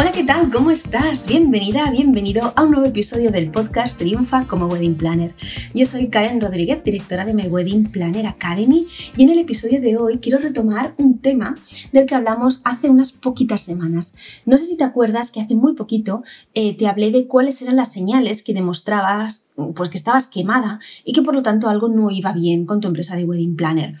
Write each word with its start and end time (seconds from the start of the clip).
Hola, 0.00 0.12
¿qué 0.12 0.22
tal? 0.22 0.48
¿Cómo 0.52 0.70
estás? 0.70 1.26
Bienvenida, 1.26 1.90
bienvenido 1.90 2.52
a 2.54 2.62
un 2.62 2.70
nuevo 2.70 2.86
episodio 2.86 3.32
del 3.32 3.50
podcast 3.50 3.98
Triunfa 3.98 4.46
como 4.46 4.68
Wedding 4.68 4.94
Planner. 4.94 5.34
Yo 5.74 5.86
soy 5.86 6.06
Karen 6.06 6.40
Rodríguez, 6.40 6.84
directora 6.84 7.24
de 7.24 7.34
My 7.34 7.48
Wedding 7.48 7.90
Planner 7.90 8.28
Academy, 8.28 8.86
y 9.16 9.24
en 9.24 9.30
el 9.30 9.40
episodio 9.40 9.80
de 9.80 9.96
hoy 9.96 10.18
quiero 10.18 10.38
retomar 10.38 10.94
un 10.98 11.18
tema 11.18 11.56
del 11.90 12.06
que 12.06 12.14
hablamos 12.14 12.60
hace 12.62 12.88
unas 12.88 13.10
poquitas 13.10 13.60
semanas. 13.60 14.14
No 14.46 14.56
sé 14.56 14.66
si 14.66 14.76
te 14.76 14.84
acuerdas 14.84 15.32
que 15.32 15.40
hace 15.40 15.56
muy 15.56 15.74
poquito 15.74 16.22
eh, 16.54 16.76
te 16.76 16.86
hablé 16.86 17.10
de 17.10 17.26
cuáles 17.26 17.60
eran 17.60 17.74
las 17.74 17.92
señales 17.92 18.44
que 18.44 18.54
demostrabas 18.54 19.50
pues, 19.74 19.90
que 19.90 19.98
estabas 19.98 20.28
quemada 20.28 20.78
y 21.04 21.12
que 21.12 21.22
por 21.22 21.34
lo 21.34 21.42
tanto 21.42 21.68
algo 21.68 21.88
no 21.88 22.12
iba 22.12 22.32
bien 22.32 22.66
con 22.66 22.80
tu 22.80 22.86
empresa 22.86 23.16
de 23.16 23.24
Wedding 23.24 23.56
Planner 23.56 23.96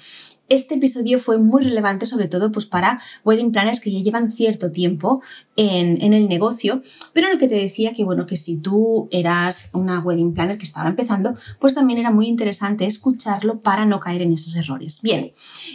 este 0.48 0.76
episodio 0.76 1.18
fue 1.18 1.38
muy 1.38 1.62
relevante 1.62 2.06
sobre 2.06 2.28
todo 2.28 2.50
pues, 2.50 2.66
para 2.66 3.00
wedding 3.24 3.52
planners 3.52 3.80
que 3.80 3.92
ya 3.92 4.00
llevan 4.00 4.30
cierto 4.30 4.72
tiempo 4.72 5.22
en, 5.56 6.02
en, 6.02 6.12
el 6.12 6.28
negocio, 6.28 6.82
pero 7.12 7.26
en 7.26 7.34
el 7.34 7.38
que 7.38 7.48
te 7.48 7.56
decía 7.56 7.92
que, 7.92 8.04
bueno, 8.04 8.26
que 8.26 8.36
si 8.36 8.60
tú 8.60 9.08
eras 9.10 9.70
una 9.72 10.00
wedding 10.00 10.32
planner 10.32 10.56
que 10.56 10.64
estaba 10.64 10.88
empezando, 10.88 11.34
pues 11.58 11.74
también 11.74 11.98
era 11.98 12.10
muy 12.10 12.28
interesante 12.28 12.86
escucharlo 12.86 13.60
para 13.60 13.84
no 13.84 14.00
caer 14.00 14.22
en 14.22 14.32
esos 14.32 14.56
errores. 14.56 15.00
Bien, 15.02 15.32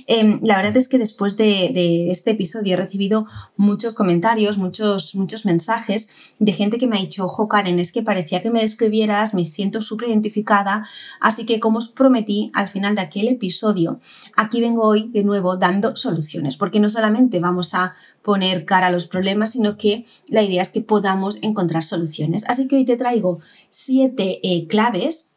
eh, 0.08 0.40
la 0.41 0.55
verdad 0.55 0.77
es 0.77 0.88
que 0.88 0.98
después 0.98 1.38
de, 1.38 1.71
de, 1.74 2.12
este 2.12 2.32
episodio 2.32 2.74
he 2.74 2.77
recibido 2.77 3.26
muchos 3.58 3.93
comentarios, 3.93 4.58
muchos, 4.58 5.15
muchos 5.15 5.46
mensajes 5.46 6.35
de 6.40 6.54
gente 6.54 6.77
que 6.77 6.87
me 6.87 6.98
ha 6.98 7.02
dicho, 7.02 7.26
ojo 7.26 7.48
Karen, 7.48 7.80
es 7.80 7.91
que 7.91 8.04
parecía 8.04 8.41
que 8.41 8.52
me 8.52 8.62
describieras, 8.62 9.34
me 9.34 9.46
siento 9.46 9.82
súper 9.82 10.10
identificada, 10.10 10.84
así 11.20 11.46
que 11.46 11.60
como 11.60 11.77
os 11.77 11.90
prometí 11.90 12.52
al 12.54 12.70
final 12.70 12.96
de 12.96 13.02
aquel 13.02 13.27
episodio, 13.27 13.99
aquí 14.35 14.62
vengo 14.63 14.83
hoy 14.83 15.09
de 15.09 15.23
nuevo 15.23 15.57
dando 15.57 15.95
soluciones, 15.95 16.57
porque 16.57 16.79
no 16.79 16.89
solamente 16.89 17.39
vamos 17.39 17.73
a 17.73 17.93
poner 18.21 18.65
cara 18.65 18.87
a 18.87 18.91
los 18.91 19.05
problemas, 19.05 19.51
sino 19.51 19.77
que 19.77 20.05
la 20.27 20.41
idea 20.41 20.61
es 20.61 20.69
que 20.69 20.81
podamos 20.81 21.37
encontrar 21.41 21.83
soluciones. 21.83 22.43
Así 22.47 22.67
que 22.67 22.77
hoy 22.77 22.85
te 22.85 22.97
traigo 22.97 23.39
siete 23.69 24.39
eh, 24.43 24.67
claves 24.67 25.32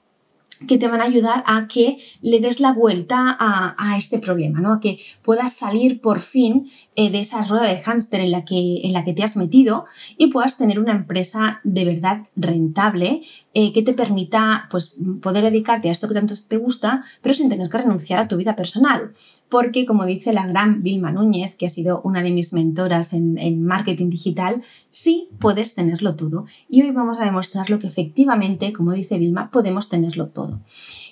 que 0.66 0.78
te 0.78 0.88
van 0.88 1.00
a 1.00 1.04
ayudar 1.04 1.42
a 1.46 1.68
que 1.68 1.98
le 2.22 2.40
des 2.40 2.60
la 2.60 2.72
vuelta 2.72 3.36
a, 3.38 3.96
este 3.96 4.18
problema, 4.18 4.60
¿no? 4.60 4.74
A 4.74 4.80
que 4.80 4.98
puedas 5.22 5.52
salir 5.52 6.00
por 6.00 6.20
fin 6.20 6.68
eh, 6.96 7.10
de 7.10 7.20
esa 7.20 7.44
rueda 7.44 7.68
de 7.68 7.78
hámster 7.78 8.20
en 8.20 8.30
la, 8.30 8.44
que, 8.44 8.80
en 8.82 8.92
la 8.92 9.04
que 9.04 9.14
te 9.14 9.22
has 9.22 9.36
metido 9.36 9.86
y 10.18 10.28
puedas 10.28 10.58
tener 10.58 10.78
una 10.78 10.92
empresa 10.92 11.60
de 11.64 11.84
verdad 11.84 12.22
rentable 12.36 13.22
eh, 13.54 13.72
que 13.72 13.82
te 13.82 13.94
permita 13.94 14.68
pues, 14.70 14.96
poder 15.22 15.44
dedicarte 15.44 15.88
a 15.88 15.92
esto 15.92 16.08
que 16.08 16.14
tanto 16.14 16.34
te 16.48 16.56
gusta, 16.58 17.02
pero 17.22 17.34
sin 17.34 17.48
tener 17.48 17.68
que 17.68 17.78
renunciar 17.78 18.20
a 18.20 18.28
tu 18.28 18.36
vida 18.36 18.56
personal. 18.56 19.10
Porque, 19.48 19.86
como 19.86 20.04
dice 20.04 20.32
la 20.32 20.46
gran 20.46 20.82
Vilma 20.82 21.12
Núñez, 21.12 21.56
que 21.56 21.66
ha 21.66 21.70
sido 21.70 22.00
una 22.02 22.22
de 22.22 22.32
mis 22.32 22.52
mentoras 22.52 23.12
en, 23.12 23.38
en 23.38 23.64
marketing 23.64 24.10
digital, 24.10 24.60
sí 24.90 25.28
puedes 25.38 25.74
tenerlo 25.74 26.16
todo. 26.16 26.44
Y 26.68 26.82
hoy 26.82 26.90
vamos 26.90 27.20
a 27.20 27.24
demostrar 27.24 27.70
lo 27.70 27.78
que 27.78 27.86
efectivamente, 27.86 28.72
como 28.72 28.92
dice 28.92 29.18
Vilma, 29.18 29.50
podemos 29.50 29.88
tenerlo 29.88 30.26
todo. 30.26 30.45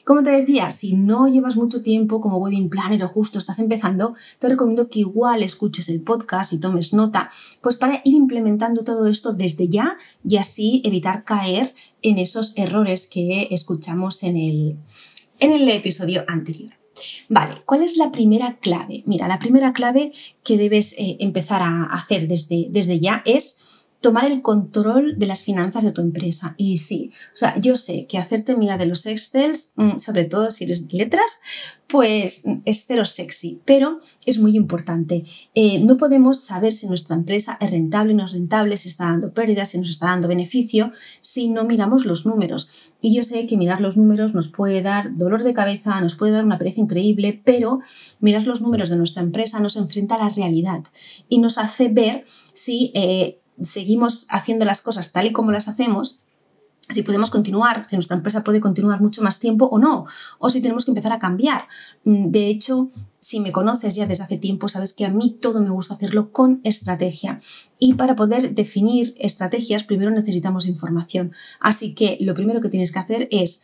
Como 0.04 0.22
te 0.22 0.30
decía, 0.30 0.70
si 0.70 0.94
no 0.94 1.28
llevas 1.28 1.56
mucho 1.56 1.82
tiempo 1.82 2.20
como 2.20 2.38
wedding 2.38 2.68
planner 2.68 3.02
o 3.04 3.08
justo 3.08 3.38
estás 3.38 3.58
empezando, 3.58 4.14
te 4.38 4.48
recomiendo 4.48 4.88
que 4.88 5.00
igual 5.00 5.42
escuches 5.42 5.88
el 5.88 6.02
podcast 6.02 6.52
y 6.52 6.58
tomes 6.58 6.92
nota, 6.92 7.28
pues 7.62 7.76
para 7.76 8.02
ir 8.04 8.14
implementando 8.14 8.84
todo 8.84 9.06
esto 9.06 9.32
desde 9.32 9.68
ya 9.68 9.96
y 10.28 10.36
así 10.36 10.82
evitar 10.84 11.24
caer 11.24 11.74
en 12.02 12.18
esos 12.18 12.52
errores 12.56 13.08
que 13.08 13.48
escuchamos 13.50 14.22
en 14.22 14.36
el, 14.36 14.76
en 15.40 15.52
el 15.52 15.68
episodio 15.68 16.24
anterior. 16.28 16.72
Vale, 17.28 17.62
¿cuál 17.64 17.82
es 17.82 17.96
la 17.96 18.12
primera 18.12 18.58
clave? 18.58 19.02
Mira, 19.06 19.26
la 19.28 19.38
primera 19.38 19.72
clave 19.72 20.12
que 20.44 20.56
debes 20.56 20.92
eh, 20.94 21.16
empezar 21.20 21.62
a 21.62 21.84
hacer 21.84 22.28
desde, 22.28 22.68
desde 22.70 23.00
ya 23.00 23.22
es 23.24 23.83
tomar 24.04 24.26
el 24.26 24.42
control 24.42 25.18
de 25.18 25.26
las 25.26 25.44
finanzas 25.44 25.82
de 25.82 25.90
tu 25.90 26.02
empresa. 26.02 26.54
Y 26.58 26.76
sí, 26.76 27.10
o 27.32 27.36
sea, 27.36 27.58
yo 27.58 27.74
sé 27.74 28.06
que 28.06 28.18
hacerte 28.18 28.52
amiga 28.52 28.76
de 28.76 28.84
los 28.84 29.06
Excels, 29.06 29.72
mm, 29.76 29.96
sobre 29.96 30.24
todo 30.24 30.50
si 30.50 30.64
eres 30.64 30.86
de 30.88 30.98
letras, 30.98 31.40
pues 31.88 32.42
mm, 32.44 32.56
es 32.66 32.84
cero 32.86 33.06
sexy, 33.06 33.62
pero 33.64 34.00
es 34.26 34.38
muy 34.38 34.58
importante. 34.58 35.24
Eh, 35.54 35.78
no 35.78 35.96
podemos 35.96 36.38
saber 36.40 36.74
si 36.74 36.86
nuestra 36.86 37.16
empresa 37.16 37.56
es 37.62 37.70
rentable 37.70 38.12
o 38.12 38.16
no 38.16 38.26
es 38.26 38.32
rentable, 38.32 38.76
si 38.76 38.88
está 38.88 39.04
dando 39.04 39.32
pérdidas, 39.32 39.70
si 39.70 39.78
nos 39.78 39.88
está 39.88 40.08
dando 40.08 40.28
beneficio, 40.28 40.90
si 41.22 41.48
no 41.48 41.64
miramos 41.64 42.04
los 42.04 42.26
números. 42.26 42.92
Y 43.00 43.16
yo 43.16 43.22
sé 43.22 43.46
que 43.46 43.56
mirar 43.56 43.80
los 43.80 43.96
números 43.96 44.34
nos 44.34 44.48
puede 44.48 44.82
dar 44.82 45.16
dolor 45.16 45.44
de 45.44 45.54
cabeza, 45.54 45.98
nos 46.02 46.14
puede 46.14 46.32
dar 46.32 46.44
una 46.44 46.58
pereza 46.58 46.82
increíble, 46.82 47.40
pero 47.42 47.80
mirar 48.20 48.46
los 48.46 48.60
números 48.60 48.90
de 48.90 48.96
nuestra 48.96 49.22
empresa 49.22 49.60
nos 49.60 49.76
enfrenta 49.76 50.16
a 50.16 50.24
la 50.24 50.28
realidad 50.28 50.84
y 51.30 51.38
nos 51.38 51.56
hace 51.56 51.88
ver 51.88 52.24
si... 52.52 52.92
Eh, 52.94 53.40
seguimos 53.60 54.26
haciendo 54.30 54.64
las 54.64 54.80
cosas 54.80 55.12
tal 55.12 55.26
y 55.26 55.32
como 55.32 55.52
las 55.52 55.68
hacemos, 55.68 56.20
si 56.88 57.02
podemos 57.02 57.30
continuar, 57.30 57.88
si 57.88 57.96
nuestra 57.96 58.16
empresa 58.16 58.44
puede 58.44 58.60
continuar 58.60 59.00
mucho 59.00 59.22
más 59.22 59.38
tiempo 59.38 59.66
o 59.66 59.78
no, 59.78 60.04
o 60.38 60.50
si 60.50 60.60
tenemos 60.60 60.84
que 60.84 60.90
empezar 60.90 61.12
a 61.12 61.18
cambiar. 61.18 61.66
Mm, 62.04 62.26
de 62.26 62.48
hecho, 62.48 62.90
si 63.18 63.40
me 63.40 63.52
conoces 63.52 63.94
ya 63.94 64.06
desde 64.06 64.24
hace 64.24 64.36
tiempo, 64.36 64.68
sabes 64.68 64.92
que 64.92 65.06
a 65.06 65.10
mí 65.10 65.38
todo 65.40 65.62
me 65.62 65.70
gusta 65.70 65.94
hacerlo 65.94 66.30
con 66.30 66.60
estrategia. 66.62 67.40
Y 67.78 67.94
para 67.94 68.16
poder 68.16 68.54
definir 68.54 69.14
estrategias, 69.18 69.84
primero 69.84 70.10
necesitamos 70.10 70.66
información. 70.66 71.32
Así 71.58 71.94
que 71.94 72.18
lo 72.20 72.34
primero 72.34 72.60
que 72.60 72.68
tienes 72.68 72.92
que 72.92 72.98
hacer 72.98 73.28
es 73.30 73.62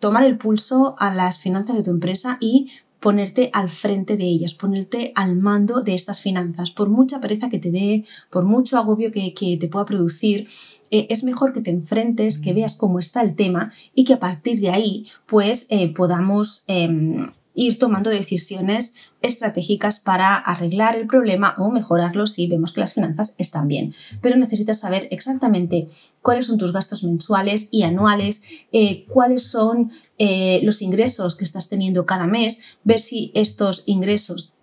tomar 0.00 0.24
el 0.24 0.38
pulso 0.38 0.94
a 0.98 1.12
las 1.12 1.38
finanzas 1.38 1.74
de 1.74 1.82
tu 1.82 1.90
empresa 1.90 2.38
y 2.40 2.68
ponerte 3.02 3.50
al 3.52 3.68
frente 3.68 4.16
de 4.16 4.24
ellas, 4.24 4.54
ponerte 4.54 5.12
al 5.16 5.36
mando 5.36 5.82
de 5.82 5.92
estas 5.92 6.20
finanzas. 6.20 6.70
Por 6.70 6.88
mucha 6.88 7.20
pereza 7.20 7.48
que 7.48 7.58
te 7.58 7.70
dé, 7.70 8.04
por 8.30 8.44
mucho 8.44 8.78
agobio 8.78 9.10
que, 9.10 9.34
te 9.60 9.68
pueda 9.68 9.84
producir, 9.84 10.48
eh, 10.90 11.08
es 11.10 11.24
mejor 11.24 11.52
que 11.52 11.60
te 11.60 11.70
enfrentes, 11.70 12.38
que 12.38 12.54
veas 12.54 12.76
cómo 12.76 12.98
está 13.00 13.20
el 13.22 13.34
tema 13.34 13.70
y 13.94 14.04
que 14.04 14.14
a 14.14 14.20
partir 14.20 14.60
de 14.60 14.70
ahí 14.70 15.06
pues 15.26 15.66
eh, 15.68 15.92
podamos 15.92 16.62
em, 16.68 17.28
ir 17.54 17.78
tomando 17.78 18.10
decisiones 18.10 19.12
estratégicas 19.20 20.00
para 20.00 20.36
arreglar 20.36 20.96
el 20.96 21.06
problema 21.06 21.54
o 21.58 21.70
mejorarlo 21.70 22.26
si 22.26 22.46
vemos 22.46 22.72
que 22.72 22.80
las 22.80 22.94
finanzas 22.94 23.34
están 23.38 23.68
bien. 23.68 23.92
Pero 24.20 24.36
necesitas 24.36 24.80
saber 24.80 25.08
exactamente 25.10 25.88
cuáles 26.22 26.46
son 26.46 26.58
tus 26.58 26.72
gastos 26.72 27.04
mensuales 27.04 27.68
y 27.70 27.82
anuales, 27.82 28.42
eh, 28.72 29.04
cuáles 29.08 29.42
son 29.42 29.92
eh, 30.18 30.60
los 30.62 30.82
ingresos 30.82 31.36
que 31.36 31.44
estás 31.44 31.68
teniendo 31.68 32.06
cada 32.06 32.26
mes, 32.26 32.78
ver 32.84 33.00
si 33.00 33.30
estos 33.34 33.82
ingresos 33.86 34.54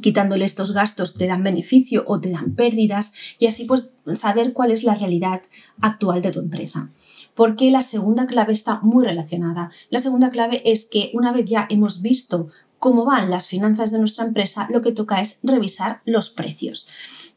quitándole 0.00 0.44
estos 0.44 0.72
gastos 0.72 1.14
te 1.14 1.26
dan 1.26 1.42
beneficio 1.42 2.04
o 2.06 2.20
te 2.20 2.30
dan 2.30 2.54
pérdidas 2.54 3.12
y 3.38 3.46
así 3.46 3.64
pues 3.64 3.90
saber 4.14 4.52
cuál 4.52 4.70
es 4.70 4.84
la 4.84 4.94
realidad 4.94 5.40
actual 5.80 6.20
de 6.20 6.32
tu 6.32 6.40
empresa 6.40 6.90
porque 7.36 7.70
la 7.70 7.82
segunda 7.82 8.26
clave 8.26 8.52
está 8.52 8.80
muy 8.82 9.04
relacionada. 9.04 9.70
La 9.90 10.00
segunda 10.00 10.30
clave 10.30 10.62
es 10.64 10.86
que 10.86 11.12
una 11.14 11.30
vez 11.30 11.44
ya 11.44 11.66
hemos 11.70 12.02
visto 12.02 12.48
cómo 12.78 13.04
van 13.04 13.30
las 13.30 13.46
finanzas 13.46 13.92
de 13.92 13.98
nuestra 13.98 14.24
empresa, 14.24 14.66
lo 14.70 14.80
que 14.80 14.90
toca 14.90 15.20
es 15.20 15.38
revisar 15.42 16.02
los 16.04 16.30
precios. 16.30 16.88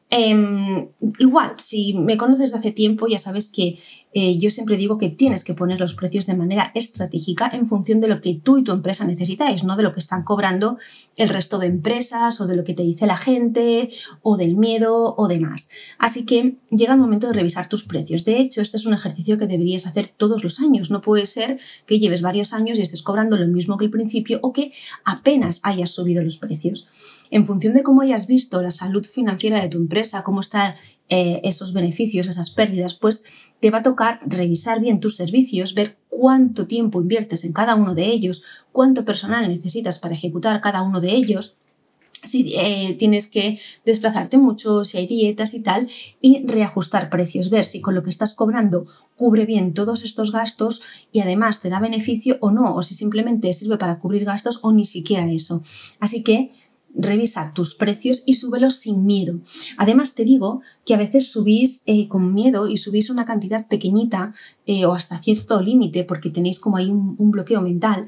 Em, 0.09 0.89
igual, 1.19 1.53
si 1.57 1.93
me 1.93 2.17
conoces 2.17 2.51
de 2.51 2.57
hace 2.57 2.71
tiempo, 2.71 3.07
ya 3.07 3.19
sabes 3.19 3.47
que 3.47 3.77
eh, 4.11 4.37
yo 4.39 4.49
siempre 4.49 4.75
digo 4.75 4.97
que 4.97 5.09
tienes 5.09 5.43
que 5.43 5.53
poner 5.53 5.79
los 5.79 5.93
precios 5.93 6.25
de 6.25 6.35
manera 6.35 6.71
estratégica 6.73 7.49
en 7.53 7.67
función 7.67 7.99
de 7.99 8.07
lo 8.07 8.21
que 8.21 8.33
tú 8.33 8.57
y 8.57 8.63
tu 8.63 8.71
empresa 8.71 9.05
necesitáis, 9.05 9.63
no 9.63 9.75
de 9.75 9.83
lo 9.83 9.91
que 9.91 9.99
están 9.99 10.23
cobrando 10.23 10.77
el 11.15 11.29
resto 11.29 11.59
de 11.59 11.67
empresas 11.67 12.41
o 12.41 12.47
de 12.47 12.55
lo 12.55 12.63
que 12.63 12.73
te 12.73 12.81
dice 12.81 13.05
la 13.05 13.17
gente 13.17 13.89
o 14.23 14.35
del 14.35 14.55
miedo 14.55 15.13
o 15.15 15.27
demás. 15.27 15.69
Así 15.99 16.25
que 16.25 16.57
llega 16.71 16.93
el 16.93 16.99
momento 16.99 17.27
de 17.27 17.33
revisar 17.33 17.69
tus 17.69 17.83
precios. 17.83 18.25
De 18.25 18.39
hecho, 18.39 18.61
este 18.61 18.77
es 18.77 18.85
un 18.85 18.93
ejercicio 18.93 19.37
que 19.37 19.45
deberías 19.45 19.85
hacer 19.85 20.07
todos 20.07 20.43
los 20.43 20.59
años. 20.59 20.89
No 20.89 21.01
puede 21.01 21.27
ser 21.27 21.59
que 21.85 21.99
lleves 21.99 22.21
varios 22.21 22.53
años 22.53 22.79
y 22.79 22.81
estés 22.81 23.03
cobrando 23.03 23.37
lo 23.37 23.47
mismo 23.47 23.77
que 23.77 23.85
el 23.85 23.91
principio 23.91 24.39
o 24.41 24.53
que 24.53 24.71
apenas 25.05 25.59
hayas 25.63 25.91
subido 25.91 26.23
los 26.23 26.37
precios. 26.37 26.87
En 27.31 27.45
función 27.45 27.75
de 27.75 27.83
cómo 27.83 28.01
hayas 28.01 28.25
visto 28.25 28.61
la 28.63 28.71
salud 28.71 29.05
financiera 29.05 29.61
de 29.61 29.69
tu 29.69 29.77
empresa, 29.77 30.23
cómo 30.23 30.39
están 30.39 30.73
eh, 31.09 31.41
esos 31.43 31.73
beneficios, 31.73 32.27
esas 32.27 32.49
pérdidas, 32.49 32.93
pues 32.93 33.23
te 33.59 33.71
va 33.71 33.79
a 33.79 33.83
tocar 33.83 34.19
revisar 34.25 34.79
bien 34.79 34.99
tus 34.99 35.15
servicios, 35.15 35.73
ver 35.73 35.97
cuánto 36.09 36.67
tiempo 36.67 37.01
inviertes 37.01 37.43
en 37.43 37.53
cada 37.53 37.75
uno 37.75 37.95
de 37.95 38.05
ellos, 38.05 38.43
cuánto 38.71 39.05
personal 39.05 39.47
necesitas 39.47 39.99
para 39.99 40.15
ejecutar 40.15 40.61
cada 40.61 40.81
uno 40.81 41.01
de 41.01 41.11
ellos 41.11 41.57
si 42.23 42.53
eh, 42.57 42.95
tienes 42.99 43.27
que 43.27 43.59
desplazarte 43.85 44.37
mucho, 44.37 44.83
si 44.83 44.97
hay 44.97 45.07
dietas 45.07 45.53
y 45.53 45.61
tal, 45.61 45.87
y 46.21 46.45
reajustar 46.45 47.09
precios, 47.09 47.49
ver 47.49 47.65
si 47.65 47.81
con 47.81 47.95
lo 47.95 48.03
que 48.03 48.09
estás 48.09 48.33
cobrando 48.33 48.85
cubre 49.15 49.45
bien 49.45 49.73
todos 49.73 50.03
estos 50.03 50.31
gastos 50.31 50.81
y 51.11 51.21
además 51.21 51.61
te 51.61 51.69
da 51.69 51.79
beneficio 51.79 52.37
o 52.41 52.51
no, 52.51 52.75
o 52.75 52.83
si 52.83 52.93
simplemente 52.93 53.53
sirve 53.53 53.77
para 53.77 53.99
cubrir 53.99 54.25
gastos 54.25 54.59
o 54.63 54.71
ni 54.71 54.85
siquiera 54.85 55.31
eso. 55.31 55.61
Así 55.99 56.23
que 56.23 56.51
revisa 56.95 57.53
tus 57.53 57.75
precios 57.75 58.23
y 58.25 58.35
súbelos 58.35 58.75
sin 58.75 59.05
miedo. 59.05 59.39
Además 59.77 60.13
te 60.13 60.23
digo 60.23 60.61
que 60.85 60.93
a 60.93 60.97
veces 60.97 61.31
subís 61.31 61.81
eh, 61.85 62.07
con 62.07 62.33
miedo 62.33 62.67
y 62.67 62.77
subís 62.77 63.09
una 63.09 63.25
cantidad 63.25 63.67
pequeñita 63.67 64.33
eh, 64.65 64.85
o 64.85 64.93
hasta 64.93 65.19
cierto 65.19 65.61
límite 65.61 66.03
porque 66.03 66.29
tenéis 66.29 66.59
como 66.59 66.77
ahí 66.77 66.89
un, 66.89 67.31
bloqueo 67.31 67.61
mental 67.61 68.07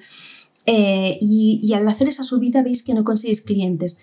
eh, 0.65 1.17
y, 1.21 1.59
y 1.61 1.73
al 1.73 1.87
hacer 1.87 2.07
esa 2.07 2.23
subida 2.23 2.63
veis 2.63 2.83
que 2.83 2.93
no 2.93 3.03
conseguís 3.03 3.41
clientes. 3.41 3.97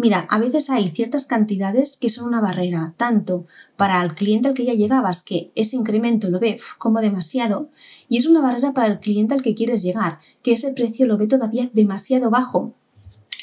Mira, 0.00 0.28
a 0.30 0.38
veces 0.38 0.70
hay 0.70 0.88
ciertas 0.90 1.26
cantidades 1.26 1.96
que 1.96 2.08
son 2.08 2.26
una 2.26 2.40
barrera, 2.40 2.94
tanto 2.96 3.46
para 3.76 4.00
el 4.04 4.12
cliente 4.12 4.46
al 4.46 4.54
que 4.54 4.64
ya 4.64 4.74
llegabas, 4.74 5.22
que 5.22 5.50
ese 5.56 5.74
incremento 5.74 6.30
lo 6.30 6.38
ve 6.38 6.60
como 6.78 7.00
demasiado, 7.00 7.68
y 8.08 8.16
es 8.16 8.26
una 8.26 8.40
barrera 8.40 8.72
para 8.72 8.86
el 8.86 9.00
cliente 9.00 9.34
al 9.34 9.42
que 9.42 9.56
quieres 9.56 9.82
llegar, 9.82 10.18
que 10.40 10.52
ese 10.52 10.72
precio 10.72 11.06
lo 11.06 11.18
ve 11.18 11.26
todavía 11.26 11.68
demasiado 11.74 12.30
bajo 12.30 12.76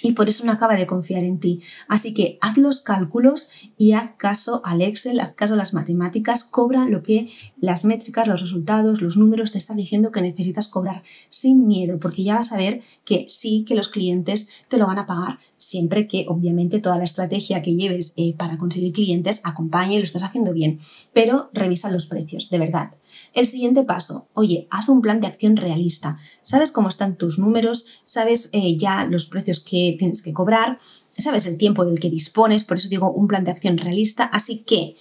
y 0.06 0.12
por 0.12 0.30
eso 0.30 0.46
no 0.46 0.52
acaba 0.52 0.76
de 0.76 0.86
confiar 0.86 1.24
en 1.24 1.40
ti. 1.40 1.62
Así 1.88 2.14
que 2.14 2.38
haz 2.40 2.58
los 2.58 2.80
cálculos 2.80 3.48
y 3.76 3.94
haz 3.94 4.12
caso 4.18 4.62
al 4.64 4.84
Excel, 4.84 5.20
haz 5.20 5.34
caso 5.34 5.56
a 5.56 5.58
las 5.58 5.74
matemáticas, 5.74 6.44
cobra 6.44 6.86
lo 6.86 7.02
que 7.02 7.28
las 7.60 7.86
métricas, 7.86 8.28
los 8.28 8.42
resultados, 8.42 9.02
los 9.02 9.18
números 9.18 9.52
te 9.52 9.58
están 9.58 9.78
diciendo 9.78 10.12
que 10.12 10.22
necesitas 10.22 10.68
cobrar 10.68 11.02
sin 11.32 11.66
miedo, 11.66 12.00
porque 12.00 12.24
ya 12.24 12.36
vas 12.36 12.52
a 12.52 12.58
ver 12.58 12.82
que 13.04 13.26
sí 13.30 13.66
que 13.68 13.74
los 13.74 13.90
clientes 13.90 14.66
te 14.68 14.78
lo 14.78 14.86
van 14.86 15.00
a 15.00 15.08
pagar, 15.08 15.40
siempre 15.58 16.08
que 16.08 16.26
obviamente 16.28 16.80
toda 16.80 17.00
la 17.00 17.04
estrategia 17.04 17.64
que 17.64 17.76
lleves 17.76 18.14
eh, 18.16 18.36
para 18.38 18.60
conseguir 18.60 18.94
clientes 18.94 19.42
acompañe 19.44 19.96
y 19.96 19.98
lo 19.98 20.04
estás 20.04 20.22
haciendo 20.22 20.54
bien, 20.54 20.78
pero 21.14 21.50
revisa 21.52 21.90
los 21.90 22.06
precios, 22.06 22.52
de 22.52 22.60
verdad. 22.60 22.92
El 23.34 23.48
siguiente 23.48 23.84
paso, 23.84 24.28
oye, 24.34 24.68
haz 24.70 24.88
un 24.88 25.02
plan 25.02 25.20
de 25.20 25.28
acción 25.28 25.56
realista. 25.56 26.18
¿Sabes 26.44 26.72
cómo 26.72 26.90
están 26.90 27.18
tus 27.18 27.40
números? 27.40 28.02
¿Sabes 28.04 28.50
eh, 28.54 28.78
ya 28.78 29.06
los 29.06 29.26
precios 29.26 29.60
que 29.60 29.95
tienes 29.96 30.22
que 30.22 30.34
cobrar, 30.34 30.78
sabes 31.18 31.46
el 31.46 31.58
tiempo 31.58 31.86
del 31.86 32.00
que 32.00 32.10
dispones, 32.10 32.64
por 32.64 32.78
eso 32.78 32.90
digo 32.90 33.12
un 33.12 33.28
plan 33.28 33.44
de 33.44 33.52
acción 33.52 33.78
realista, 33.78 34.26
así 34.26 34.60
que 34.60 34.96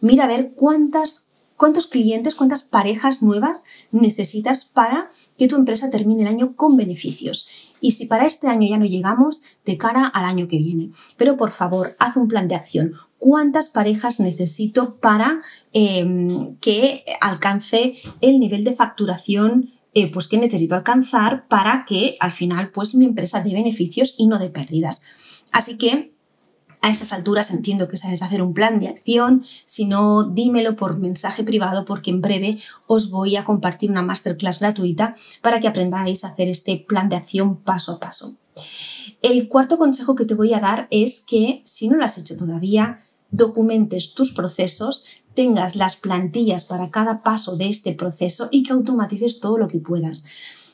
mira 0.00 0.24
a 0.24 0.28
ver 0.28 0.52
cuántas 0.54 1.30
cuántos 1.60 1.88
clientes, 1.88 2.34
cuántas 2.34 2.62
parejas 2.62 3.22
nuevas 3.22 3.64
necesitas 3.92 4.64
para 4.64 5.10
que 5.36 5.46
tu 5.46 5.56
empresa 5.56 5.90
termine 5.90 6.22
el 6.22 6.28
año 6.28 6.56
con 6.56 6.74
beneficios. 6.74 7.74
Y 7.82 7.90
si 7.90 8.06
para 8.06 8.24
este 8.24 8.48
año 8.48 8.66
ya 8.66 8.78
no 8.78 8.86
llegamos, 8.86 9.42
de 9.66 9.76
cara 9.76 10.06
al 10.06 10.24
año 10.24 10.48
que 10.48 10.56
viene. 10.56 10.88
Pero 11.18 11.36
por 11.36 11.50
favor, 11.50 11.94
haz 11.98 12.16
un 12.16 12.28
plan 12.28 12.48
de 12.48 12.54
acción. 12.54 12.94
¿Cuántas 13.18 13.68
parejas 13.68 14.20
necesito 14.20 14.96
para 14.96 15.40
em, 15.74 16.56
que 16.62 17.04
alcance 17.20 17.92
el 18.22 18.40
nivel 18.40 18.64
de 18.64 18.72
facturación 18.72 19.68
eh, 19.94 20.10
pues 20.10 20.28
que 20.28 20.38
necesito 20.38 20.74
alcanzar 20.74 21.48
para 21.48 21.84
que 21.84 22.16
al 22.20 22.32
final 22.32 22.70
pues 22.70 22.94
mi 22.94 23.04
empresa 23.04 23.42
dé 23.42 23.52
beneficios 23.52 24.14
y 24.18 24.26
no 24.26 24.38
de 24.38 24.50
pérdidas. 24.50 25.02
Así 25.52 25.78
que 25.78 26.14
a 26.82 26.90
estas 26.90 27.12
alturas 27.12 27.50
entiendo 27.50 27.88
que 27.88 27.96
sabes 27.96 28.22
hacer 28.22 28.40
un 28.40 28.54
plan 28.54 28.78
de 28.78 28.88
acción, 28.88 29.42
si 29.64 29.84
no, 29.84 30.24
dímelo 30.24 30.76
por 30.76 30.98
mensaje 30.98 31.44
privado 31.44 31.84
porque 31.84 32.10
en 32.10 32.22
breve 32.22 32.58
os 32.86 33.10
voy 33.10 33.36
a 33.36 33.44
compartir 33.44 33.90
una 33.90 34.02
masterclass 34.02 34.60
gratuita 34.60 35.14
para 35.42 35.60
que 35.60 35.68
aprendáis 35.68 36.24
a 36.24 36.28
hacer 36.28 36.48
este 36.48 36.76
plan 36.76 37.08
de 37.08 37.16
acción 37.16 37.56
paso 37.56 37.92
a 37.92 38.00
paso. 38.00 38.36
El 39.22 39.48
cuarto 39.48 39.76
consejo 39.76 40.14
que 40.14 40.24
te 40.24 40.34
voy 40.34 40.54
a 40.54 40.60
dar 40.60 40.88
es 40.90 41.20
que 41.20 41.62
si 41.64 41.88
no 41.88 41.96
lo 41.96 42.04
has 42.04 42.16
hecho 42.16 42.36
todavía, 42.36 43.00
documentes 43.30 44.14
tus 44.14 44.32
procesos, 44.32 45.04
tengas 45.34 45.76
las 45.76 45.96
plantillas 45.96 46.64
para 46.64 46.90
cada 46.90 47.22
paso 47.22 47.56
de 47.56 47.68
este 47.68 47.92
proceso 47.92 48.48
y 48.50 48.62
que 48.62 48.72
automatices 48.72 49.40
todo 49.40 49.58
lo 49.58 49.68
que 49.68 49.78
puedas. 49.78 50.24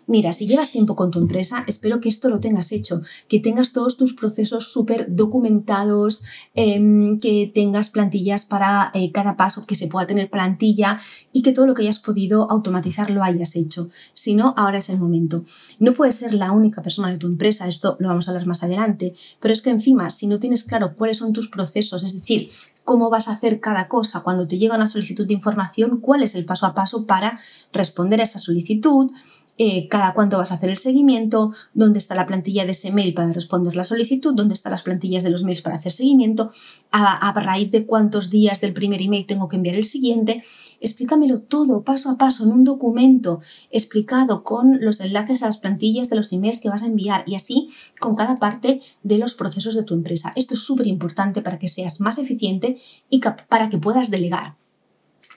Mira, 0.08 0.32
si 0.32 0.46
llevas 0.46 0.70
tiempo 0.70 0.94
con 0.94 1.10
tu 1.10 1.18
empresa, 1.18 1.64
espero 1.66 2.00
que 2.00 2.08
esto 2.08 2.28
lo 2.28 2.38
tengas 2.38 2.70
hecho, 2.70 3.00
que 3.26 3.40
tengas 3.40 3.72
todos 3.72 3.96
tus 3.96 4.14
procesos 4.14 4.70
súper 4.70 5.06
documentados, 5.08 6.22
em, 6.54 7.18
que 7.18 7.50
tengas 7.52 7.90
plantillas 7.90 8.44
para 8.44 8.92
eh, 8.94 9.10
cada 9.10 9.36
paso, 9.36 9.66
que 9.66 9.74
se 9.74 9.88
pueda 9.88 10.06
tener 10.06 10.30
plantilla 10.30 10.98
y 11.32 11.42
que 11.42 11.50
todo 11.50 11.66
lo 11.66 11.74
que 11.74 11.82
hayas 11.82 11.98
podido 11.98 12.48
automatizar 12.50 13.10
lo 13.10 13.24
hayas 13.24 13.56
hecho. 13.56 13.88
Si 14.14 14.36
no, 14.36 14.54
ahora 14.56 14.78
es 14.78 14.90
el 14.90 14.98
momento. 14.98 15.42
No 15.80 15.92
puedes 15.92 16.14
ser 16.14 16.34
la 16.34 16.52
única 16.52 16.82
persona 16.82 17.10
de 17.10 17.18
tu 17.18 17.26
empresa, 17.26 17.66
esto 17.66 17.96
lo 17.98 18.08
vamos 18.08 18.28
a 18.28 18.30
hablar 18.30 18.46
más 18.46 18.62
adelante, 18.62 19.12
pero 19.40 19.52
es 19.52 19.60
que 19.60 19.70
encima, 19.70 20.10
si 20.10 20.28
no 20.28 20.38
tienes 20.38 20.62
claro 20.62 20.94
cuáles 20.94 21.16
son 21.16 21.32
tus 21.32 21.48
procesos, 21.48 22.04
es 22.04 22.14
decir, 22.14 22.48
cómo 22.84 23.10
vas 23.10 23.26
a 23.26 23.32
hacer 23.32 23.58
cada 23.58 23.88
cosa, 23.88 24.20
cuando 24.20 24.46
te 24.46 24.56
llega 24.56 24.76
una 24.76 24.86
solicitud 24.86 25.26
de 25.26 25.34
información, 25.34 26.00
cuál 26.00 26.22
es 26.22 26.36
el 26.36 26.44
paso 26.44 26.66
a 26.66 26.74
paso 26.74 27.04
para 27.06 27.38
responder 27.72 28.20
a 28.20 28.22
esa 28.24 28.38
solicitud, 28.38 29.10
eh, 29.58 29.88
cada 29.88 30.12
cuánto 30.12 30.38
vas 30.38 30.52
a 30.52 30.56
hacer 30.56 30.70
el 30.70 30.78
seguimiento, 30.78 31.50
dónde 31.72 31.98
está 31.98 32.14
la 32.14 32.26
plantilla 32.26 32.64
de 32.64 32.72
ese 32.72 32.92
mail 32.92 33.14
para 33.14 33.32
responder 33.32 33.74
la 33.74 33.84
solicitud, 33.84 34.34
dónde 34.34 34.54
están 34.54 34.72
las 34.72 34.82
plantillas 34.82 35.22
de 35.22 35.30
los 35.30 35.44
mails 35.44 35.62
para 35.62 35.76
hacer 35.76 35.92
seguimiento, 35.92 36.50
a, 36.92 37.32
raíz 37.36 37.70
de 37.70 37.86
cuántos 37.86 38.30
días 38.30 38.60
del 38.60 38.72
primer 38.72 39.00
email 39.00 39.26
tengo 39.26 39.48
que 39.48 39.56
enviar 39.56 39.76
el 39.76 39.84
siguiente. 39.84 40.42
Explícamelo 40.80 41.40
todo 41.40 41.84
paso 41.84 42.10
a 42.10 42.18
paso 42.18 42.44
en 42.44 42.52
un 42.52 42.64
documento 42.64 43.40
explicado 43.70 44.42
con 44.44 44.78
los 44.80 45.00
enlaces 45.00 45.42
a 45.42 45.46
las 45.46 45.58
plantillas 45.58 46.10
de 46.10 46.16
los 46.16 46.32
emails 46.32 46.58
que 46.58 46.68
vas 46.68 46.82
a 46.82 46.86
enviar 46.86 47.24
y 47.26 47.34
así 47.34 47.68
con 48.00 48.14
cada 48.16 48.34
parte 48.34 48.80
de 49.02 49.18
los 49.18 49.34
procesos 49.34 49.74
de 49.74 49.84
tu 49.84 49.94
empresa. 49.94 50.32
Esto 50.36 50.54
es 50.54 50.60
súper 50.60 50.86
importante 50.86 51.42
para 51.42 51.58
que 51.58 51.68
seas 51.68 52.00
más 52.00 52.18
eficiente 52.18 52.76
y 53.08 53.20
para 53.48 53.70
que 53.70 53.78
puedas 53.78 54.10
delegar 54.10 54.56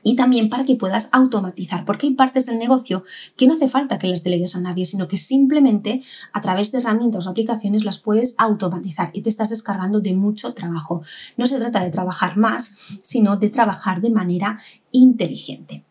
y 0.03 0.15
también 0.15 0.49
para 0.49 0.65
que 0.65 0.75
puedas 0.75 1.09
automatizar, 1.11 1.85
porque 1.85 2.07
hay 2.07 2.13
partes 2.13 2.45
del 2.45 2.57
negocio 2.57 3.03
que 3.35 3.47
no 3.47 3.53
hace 3.53 3.69
falta 3.69 3.97
que 3.97 4.07
las 4.07 4.23
delegues 4.23 4.55
a 4.55 4.61
nadie, 4.61 4.85
sino 4.85 5.07
que 5.07 5.17
simplemente 5.17 6.01
a 6.33 6.41
través 6.41 6.71
de 6.71 6.79
herramientas 6.79 7.27
o 7.27 7.29
aplicaciones 7.29 7.85
las 7.85 7.99
puedes 7.99 8.35
automatizar 8.37 9.11
y 9.13 9.21
te 9.21 9.29
estás 9.29 9.49
descargando 9.49 9.99
de 9.99 10.15
mucho 10.15 10.53
trabajo. 10.53 11.01
No 11.37 11.45
se 11.45 11.57
trata 11.57 11.83
de 11.83 11.91
trabajar 11.91 12.37
más, 12.37 12.71
sino 13.01 13.37
de 13.37 13.49
trabajar 13.49 14.01
de 14.01 14.11
manera 14.11 14.59
inteligente. 14.91 15.85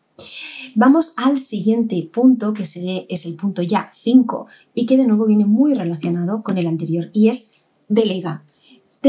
Vamos 0.75 1.15
al 1.17 1.39
siguiente 1.39 2.09
punto, 2.13 2.53
que 2.53 2.63
es 2.63 3.27
el 3.27 3.37
punto 3.37 3.63
ya 3.63 3.91
5 3.95 4.47
y 4.75 4.87
que 4.87 4.97
de 4.97 5.07
nuevo 5.07 5.27
viene 5.27 5.47
muy 5.47 5.75
relacionado 5.75 6.43
con 6.43 6.59
el 6.59 6.67
anterior 6.67 7.11
y 7.13 7.29
es 7.29 7.53
delega 7.89 8.45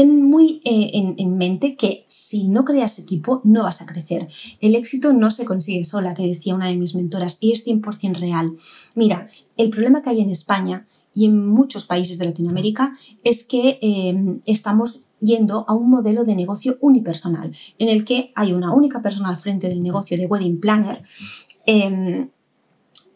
ten 0.00 0.22
muy 0.22 0.62
eh, 0.64 1.14
en, 1.18 1.36
mente 1.36 1.76
que 1.76 2.06
si 2.08 2.48
no 2.48 2.64
creas 2.64 2.98
equipo 2.98 3.42
no 3.44 3.64
vas 3.64 3.82
a 3.82 3.86
crecer. 3.86 4.28
El 4.62 4.74
éxito 4.74 5.12
no 5.12 5.30
se 5.30 5.44
consigue 5.44 5.84
sola, 5.84 6.14
que 6.14 6.26
decía 6.26 6.54
una 6.54 6.68
de 6.68 6.76
mis 6.78 6.94
mentoras, 6.94 7.36
y 7.38 7.52
es 7.52 7.66
100% 7.66 8.18
real. 8.18 8.54
Mira, 8.94 9.26
el 9.58 9.68
problema 9.68 10.00
que 10.00 10.08
hay 10.08 10.22
en 10.22 10.30
España 10.30 10.86
y 11.14 11.26
en 11.26 11.46
muchos 11.46 11.84
países 11.84 12.16
de 12.16 12.24
Latinoamérica 12.24 12.94
es 13.24 13.44
que 13.44 13.78
em, 13.82 14.40
estamos 14.46 15.10
yendo 15.20 15.66
a 15.68 15.74
un 15.74 15.90
modelo 15.90 16.24
de 16.24 16.34
negocio 16.34 16.78
unipersonal, 16.80 17.52
en 17.78 17.88
el 17.90 18.06
que 18.06 18.32
hay 18.34 18.54
una 18.54 18.72
única 18.72 19.02
persona 19.02 19.28
al 19.28 19.36
frente 19.36 19.68
del 19.68 19.82
negocio 19.82 20.16
de 20.16 20.24
Wedding 20.24 20.60
Planner. 20.60 21.02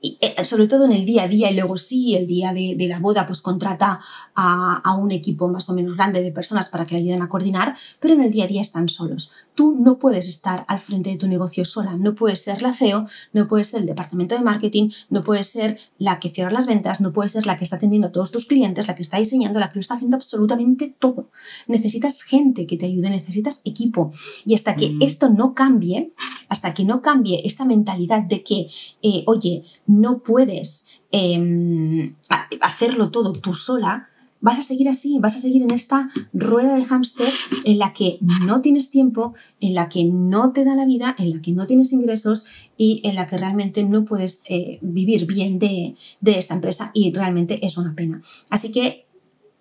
Em, 0.04 0.32
eh, 0.36 0.44
sobre 0.44 0.66
todo 0.66 0.84
en 0.84 0.92
el 0.92 1.06
día 1.06 1.24
a 1.24 1.28
día 1.28 1.50
y 1.50 1.54
luego 1.54 1.76
sí, 1.76 2.14
el 2.14 2.26
día 2.26 2.52
de, 2.52 2.76
la 2.88 3.00
boda, 3.00 3.26
pues 3.26 3.40
contrata 3.40 3.98
a, 4.34 4.82
a, 4.84 4.94
un 4.94 5.10
equipo 5.10 5.48
más 5.48 5.68
o 5.70 5.74
menos 5.74 5.96
grande 5.96 6.22
de 6.22 6.32
personas 6.32 6.68
para 6.68 6.84
que 6.84 6.94
le 6.94 7.00
ayuden 7.00 7.22
a 7.22 7.28
coordinar, 7.28 7.74
pero 8.00 8.14
en 8.14 8.20
el 8.20 8.30
día 8.30 8.44
a 8.44 8.46
día 8.46 8.60
están 8.60 8.88
solos. 8.88 9.30
Tú 9.54 9.76
no 9.78 9.98
puedes 9.98 10.28
estar 10.28 10.64
al 10.68 10.80
frente 10.80 11.10
de 11.10 11.16
tu 11.16 11.26
negocio 11.28 11.64
sola, 11.64 11.96
no 11.96 12.14
puedes 12.14 12.42
ser 12.42 12.60
la 12.60 12.72
CEO, 12.72 13.06
no 13.32 13.48
puedes 13.48 13.68
ser 13.68 13.80
el 13.80 13.86
departamento 13.86 14.34
de 14.34 14.42
marketing, 14.42 14.90
no 15.08 15.22
puedes 15.22 15.46
ser 15.46 15.78
la 15.98 16.20
que 16.20 16.28
cierra 16.28 16.50
las 16.50 16.66
ventas, 16.66 17.00
no 17.00 17.12
puedes 17.12 17.32
ser 17.32 17.46
la 17.46 17.56
que 17.56 17.64
está 17.64 17.76
atendiendo 17.76 18.08
a 18.08 18.12
todos 18.12 18.30
tus 18.30 18.46
clientes, 18.46 18.86
la 18.86 18.94
que 18.94 19.02
está 19.02 19.18
diseñando, 19.18 19.58
la 19.58 19.70
que 19.70 19.76
lo 19.76 19.80
está 19.80 19.94
haciendo 19.94 20.16
absolutamente 20.16 20.94
todo. 20.98 21.30
Necesitas 21.66 22.22
gente 22.22 22.66
que 22.66 22.76
te 22.76 22.86
ayude, 22.86 23.10
necesitas 23.10 23.60
equipo. 23.64 24.10
Y 24.44 24.54
hasta 24.54 24.76
que 24.76 24.90
mm. 24.90 25.02
esto 25.02 25.30
no 25.30 25.54
cambie, 25.54 26.12
hasta 26.54 26.72
que 26.72 26.84
no 26.84 27.02
cambie 27.02 27.42
esta 27.44 27.64
mentalidad 27.64 28.22
de 28.22 28.44
que, 28.44 28.68
eh, 29.02 29.24
oye, 29.26 29.64
no 29.88 30.22
puedes 30.22 30.86
em, 31.10 32.14
hacerlo 32.60 33.10
todo 33.10 33.32
tú 33.32 33.54
sola, 33.54 34.08
vas 34.40 34.58
a 34.58 34.62
seguir 34.62 34.88
así, 34.88 35.18
vas 35.18 35.34
a 35.34 35.40
seguir 35.40 35.62
en 35.62 35.72
esta 35.72 36.08
rueda 36.32 36.76
de 36.76 36.84
hámster 36.84 37.32
en 37.64 37.78
la 37.78 37.92
que 37.92 38.18
no 38.20 38.60
tienes 38.60 38.90
tiempo, 38.90 39.34
en 39.58 39.74
la 39.74 39.88
que 39.88 40.04
no 40.04 40.52
te 40.52 40.64
da 40.64 40.76
la 40.76 40.86
vida, 40.86 41.16
en 41.18 41.32
la 41.32 41.42
que 41.42 41.50
no 41.50 41.66
tienes 41.66 41.92
ingresos 41.92 42.44
y 42.76 43.00
en 43.02 43.16
la 43.16 43.26
que 43.26 43.36
realmente 43.36 43.82
no 43.82 44.04
puedes 44.04 44.42
eh, 44.44 44.78
vivir 44.80 45.26
bien 45.26 45.58
de, 45.58 45.96
de 46.20 46.38
esta 46.38 46.54
empresa 46.54 46.92
y 46.94 47.12
realmente 47.12 47.66
es 47.66 47.76
una 47.78 47.96
pena. 47.96 48.22
Así 48.48 48.70
que 48.70 49.03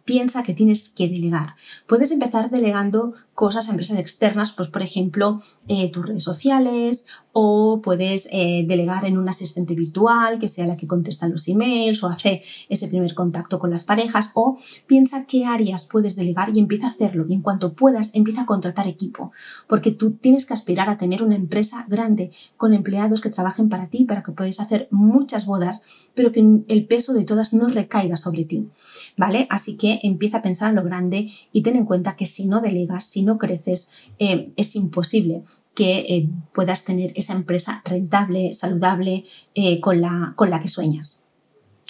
piensa 0.05 0.43
que 0.43 0.53
tienes 0.53 0.89
que 0.89 1.07
delegar. 1.07 1.55
Puedes 1.87 2.11
empezar 2.11 2.49
delegando 2.49 3.13
cosas 3.33 3.67
a 3.67 3.71
empresas 3.71 3.99
externas, 3.99 4.51
pues 4.51 4.67
por 4.67 4.81
ejemplo, 4.81 5.41
eh, 5.67 5.89
tus 5.91 6.05
redes 6.05 6.23
sociales 6.23 7.05
o 7.33 7.81
puedes 7.81 8.29
eh, 8.31 8.63
delegar 8.67 9.05
en 9.05 9.17
un 9.17 9.27
asistente 9.27 9.73
virtual 9.73 10.39
que 10.39 10.47
sea 10.47 10.67
la 10.67 10.77
que 10.77 10.87
contesta 10.87 11.27
los 11.27 11.47
emails 11.47 12.03
o 12.03 12.07
hace 12.07 12.41
ese 12.69 12.87
primer 12.87 13.13
contacto 13.15 13.59
con 13.59 13.71
las 13.71 13.83
parejas 13.83 14.29
o 14.35 14.57
piensa 14.85 15.25
qué 15.25 15.45
áreas 15.45 15.85
puedes 15.85 16.15
delegar 16.15 16.51
y 16.53 16.59
empieza 16.59 16.85
a 16.85 16.89
hacerlo 16.89 17.25
y 17.27 17.33
en 17.33 17.41
cuanto 17.41 17.73
puedas 17.73 18.13
empieza 18.13 18.41
a 18.41 18.45
contratar 18.45 18.87
equipo 18.87 19.31
porque 19.67 19.91
tú 19.91 20.11
tienes 20.11 20.45
que 20.45 20.53
aspirar 20.53 20.89
a 20.89 20.97
tener 20.97 21.23
una 21.23 21.35
empresa 21.35 21.85
grande 21.89 22.31
con 22.55 22.73
empleados 22.73 23.19
que 23.19 23.29
trabajen 23.29 23.67
para 23.67 23.89
ti 23.89 24.05
para 24.05 24.21
que 24.21 24.31
podáis 24.31 24.59
hacer 24.59 24.87
muchas 24.91 25.45
bodas 25.45 25.81
pero 26.15 26.31
que 26.31 26.63
el 26.67 26.85
peso 26.85 27.13
de 27.13 27.25
todas 27.25 27.53
no 27.53 27.67
recaiga 27.67 28.15
sobre 28.15 28.45
ti, 28.45 28.69
¿vale? 29.17 29.47
Así 29.49 29.77
que 29.77 29.99
empieza 30.03 30.37
a 30.37 30.41
pensar 30.41 30.69
en 30.69 30.75
lo 30.75 30.83
grande 30.83 31.29
y 31.51 31.61
ten 31.63 31.75
en 31.75 31.85
cuenta 31.85 32.15
que 32.15 32.25
si 32.25 32.45
no 32.45 32.61
delegas, 32.61 33.05
si 33.05 33.23
no 33.23 33.37
creces, 33.37 33.89
eh, 34.19 34.53
es 34.55 34.75
imposible 34.75 35.43
que 35.75 35.99
eh, 35.99 36.29
puedas 36.53 36.83
tener 36.83 37.11
esa 37.15 37.33
empresa 37.33 37.81
rentable, 37.85 38.53
saludable, 38.53 39.23
eh, 39.55 39.79
con, 39.79 40.01
la, 40.01 40.33
con 40.35 40.49
la 40.49 40.59
que 40.59 40.67
sueñas. 40.67 41.23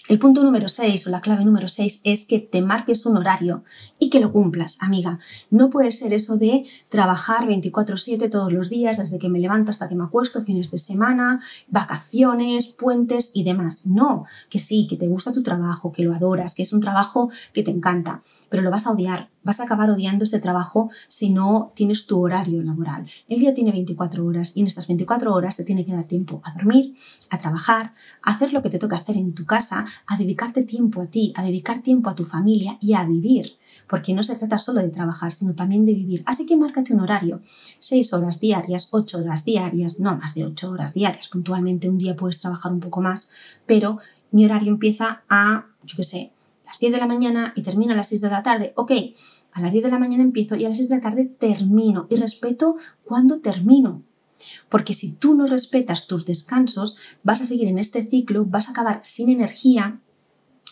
El 0.09 0.19
punto 0.19 0.43
número 0.43 0.67
6 0.67 1.07
o 1.07 1.09
la 1.09 1.21
clave 1.21 1.45
número 1.45 1.69
6 1.69 2.01
es 2.03 2.25
que 2.25 2.39
te 2.39 2.61
marques 2.61 3.05
un 3.05 3.15
horario 3.15 3.63
y 3.99 4.09
que 4.09 4.19
lo 4.19 4.33
cumplas, 4.33 4.77
amiga. 4.81 5.17
No 5.49 5.69
puede 5.69 5.93
ser 5.93 6.11
eso 6.11 6.35
de 6.35 6.65
trabajar 6.89 7.47
24/7 7.47 8.29
todos 8.29 8.51
los 8.51 8.69
días, 8.69 8.97
desde 8.97 9.17
que 9.17 9.29
me 9.29 9.39
levanto 9.39 9.71
hasta 9.71 9.87
que 9.87 9.95
me 9.95 10.03
acuesto, 10.03 10.41
fines 10.41 10.71
de 10.71 10.77
semana, 10.77 11.39
vacaciones, 11.69 12.67
puentes 12.67 13.31
y 13.33 13.45
demás. 13.45 13.85
No, 13.85 14.25
que 14.49 14.59
sí, 14.59 14.87
que 14.89 14.97
te 14.97 15.07
gusta 15.07 15.31
tu 15.31 15.41
trabajo, 15.41 15.93
que 15.93 16.03
lo 16.03 16.13
adoras, 16.13 16.53
que 16.53 16.63
es 16.63 16.73
un 16.73 16.81
trabajo 16.81 17.29
que 17.53 17.63
te 17.63 17.71
encanta, 17.71 18.21
pero 18.49 18.61
lo 18.61 18.71
vas 18.71 18.85
a 18.87 18.91
odiar 18.91 19.29
vas 19.43 19.59
a 19.59 19.63
acabar 19.63 19.89
odiando 19.89 20.23
este 20.23 20.39
trabajo 20.39 20.89
si 21.07 21.29
no 21.29 21.71
tienes 21.75 22.05
tu 22.05 22.21
horario 22.21 22.61
laboral. 22.63 23.05
El 23.27 23.39
día 23.39 23.53
tiene 23.53 23.71
24 23.71 24.25
horas 24.25 24.53
y 24.55 24.61
en 24.61 24.67
estas 24.67 24.87
24 24.87 25.33
horas 25.33 25.57
te 25.57 25.63
tiene 25.63 25.85
que 25.85 25.93
dar 25.93 26.05
tiempo 26.05 26.41
a 26.43 26.53
dormir, 26.53 26.93
a 27.29 27.37
trabajar, 27.37 27.93
a 28.21 28.31
hacer 28.31 28.53
lo 28.53 28.61
que 28.61 28.69
te 28.69 28.79
toca 28.79 28.97
hacer 28.97 29.17
en 29.17 29.33
tu 29.33 29.45
casa, 29.45 29.85
a 30.07 30.17
dedicarte 30.17 30.63
tiempo 30.63 31.01
a 31.01 31.07
ti, 31.07 31.33
a 31.35 31.43
dedicar 31.43 31.81
tiempo 31.81 32.09
a 32.09 32.15
tu 32.15 32.25
familia 32.25 32.77
y 32.81 32.93
a 32.93 33.05
vivir, 33.05 33.57
porque 33.87 34.13
no 34.13 34.23
se 34.23 34.35
trata 34.35 34.57
solo 34.57 34.81
de 34.81 34.89
trabajar, 34.89 35.31
sino 35.31 35.53
también 35.55 35.85
de 35.85 35.93
vivir. 35.93 36.23
Así 36.25 36.45
que 36.45 36.57
márcate 36.57 36.93
un 36.93 37.01
horario, 37.01 37.41
6 37.79 38.13
horas 38.13 38.39
diarias, 38.39 38.89
8 38.91 39.19
horas 39.19 39.45
diarias, 39.45 39.99
no 39.99 40.17
más 40.17 40.33
de 40.33 40.45
8 40.45 40.69
horas 40.69 40.93
diarias, 40.93 41.27
puntualmente 41.27 41.89
un 41.89 41.97
día 41.97 42.15
puedes 42.15 42.39
trabajar 42.39 42.71
un 42.71 42.79
poco 42.79 43.01
más, 43.01 43.29
pero 43.65 43.97
mi 44.31 44.45
horario 44.45 44.69
empieza 44.69 45.23
a, 45.29 45.67
yo 45.83 45.95
qué 45.95 46.03
sé, 46.03 46.32
las 46.73 46.79
10 46.79 46.91
de 46.91 46.97
la 46.97 47.05
mañana 47.05 47.53
y 47.55 47.61
termino 47.61 47.93
a 47.93 47.95
las 47.95 48.07
6 48.07 48.21
de 48.21 48.29
la 48.31 48.41
tarde. 48.41 48.73
Ok, 48.75 48.91
a 49.51 49.61
las 49.61 49.71
10 49.71 49.83
de 49.83 49.91
la 49.91 49.99
mañana 49.99 50.23
empiezo 50.23 50.55
y 50.55 50.65
a 50.65 50.69
las 50.69 50.77
6 50.77 50.89
de 50.89 50.95
la 50.95 51.01
tarde 51.01 51.25
termino. 51.25 52.07
Y 52.09 52.15
respeto 52.15 52.77
cuando 53.03 53.41
termino. 53.41 54.01
Porque 54.69 54.93
si 54.93 55.11
tú 55.11 55.35
no 55.35 55.45
respetas 55.45 56.07
tus 56.07 56.25
descansos, 56.25 56.97
vas 57.21 57.41
a 57.41 57.45
seguir 57.45 57.67
en 57.67 57.77
este 57.77 58.03
ciclo, 58.03 58.45
vas 58.45 58.69
a 58.69 58.71
acabar 58.71 59.01
sin 59.03 59.29
energía 59.29 59.99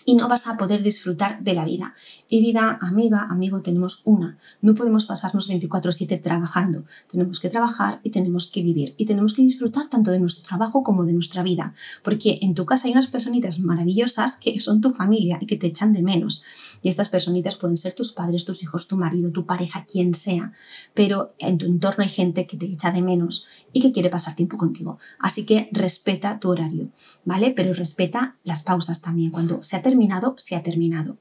y 0.05 0.15
no 0.15 0.27
vas 0.27 0.47
a 0.47 0.57
poder 0.57 0.81
disfrutar 0.81 1.43
de 1.43 1.53
la 1.53 1.65
vida. 1.65 1.93
Y 2.27 2.41
vida, 2.41 2.79
amiga, 2.81 3.27
amigo, 3.29 3.61
tenemos 3.61 4.01
una. 4.05 4.37
No 4.61 4.73
podemos 4.73 5.05
pasarnos 5.05 5.47
24/7 5.47 6.17
trabajando. 6.17 6.83
Tenemos 7.07 7.39
que 7.39 7.49
trabajar 7.49 7.99
y 8.03 8.09
tenemos 8.09 8.47
que 8.47 8.63
vivir. 8.63 8.95
Y 8.97 9.05
tenemos 9.05 9.33
que 9.33 9.41
disfrutar 9.41 9.89
tanto 9.89 10.11
de 10.11 10.19
nuestro 10.19 10.43
trabajo 10.43 10.83
como 10.83 11.05
de 11.05 11.13
nuestra 11.13 11.43
vida. 11.43 11.73
Porque 12.03 12.39
en 12.41 12.55
tu 12.55 12.65
casa 12.65 12.87
hay 12.87 12.93
unas 12.93 13.07
personitas 13.07 13.59
maravillosas 13.59 14.35
que 14.35 14.59
son 14.59 14.81
tu 14.81 14.91
familia 14.91 15.37
y 15.41 15.45
que 15.45 15.57
te 15.57 15.67
echan 15.67 15.93
de 15.93 16.01
menos. 16.01 16.43
Y 16.81 16.89
estas 16.89 17.09
personitas 17.09 17.55
pueden 17.55 17.77
ser 17.77 17.93
tus 17.93 18.11
padres, 18.11 18.45
tus 18.45 18.63
hijos, 18.63 18.87
tu 18.87 18.97
marido, 18.97 19.31
tu 19.31 19.45
pareja, 19.45 19.85
quien 19.85 20.13
sea. 20.13 20.53
Pero 20.93 21.35
en 21.37 21.57
tu 21.57 21.65
entorno 21.65 22.03
hay 22.03 22.09
gente 22.09 22.47
que 22.47 22.57
te 22.57 22.65
echa 22.65 22.91
de 22.91 23.01
menos 23.01 23.45
y 23.73 23.81
que 23.81 23.91
quiere 23.91 24.09
pasar 24.09 24.35
tiempo 24.35 24.57
contigo. 24.57 24.97
Así 25.19 25.45
que 25.45 25.69
respeta 25.71 26.39
tu 26.39 26.49
horario, 26.49 26.89
¿vale? 27.25 27.51
Pero 27.51 27.73
respeta 27.73 28.37
las 28.43 28.63
pausas 28.63 29.01
también. 29.01 29.31
Cuando 29.31 29.61
se 29.61 29.75
terminado, 29.81 30.35
se 30.37 30.55
ha 30.55 30.63
terminado. 30.63 31.17